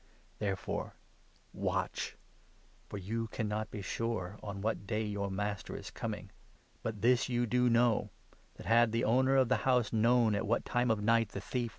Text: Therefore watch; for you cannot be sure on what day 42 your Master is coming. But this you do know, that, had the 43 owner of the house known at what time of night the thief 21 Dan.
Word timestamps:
Therefore 0.39 0.95
watch; 1.53 2.17
for 2.89 2.97
you 2.97 3.27
cannot 3.27 3.69
be 3.69 3.83
sure 3.83 4.39
on 4.41 4.59
what 4.59 4.87
day 4.87 5.01
42 5.03 5.11
your 5.11 5.29
Master 5.29 5.75
is 5.75 5.91
coming. 5.91 6.31
But 6.81 7.03
this 7.03 7.29
you 7.29 7.45
do 7.45 7.69
know, 7.69 8.09
that, 8.55 8.65
had 8.65 8.93
the 8.93 9.03
43 9.03 9.17
owner 9.19 9.35
of 9.35 9.49
the 9.49 9.57
house 9.57 9.93
known 9.93 10.33
at 10.33 10.47
what 10.47 10.65
time 10.65 10.89
of 10.89 11.03
night 11.03 11.29
the 11.29 11.39
thief 11.39 11.49
21 11.49 11.67
Dan. 11.67 11.69